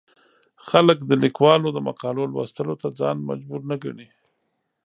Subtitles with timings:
[0.67, 4.07] خلک د ليکوالو د مقالو لوستلو ته ځان مجبور نه ګڼي.